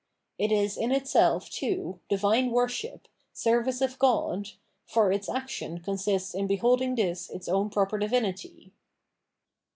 [0.39, 3.07] It is in itself, too, divine worship,"
[3.45, 4.47] service of God,"
[4.87, 8.73] for its action consists in beholding this its own proper divinity.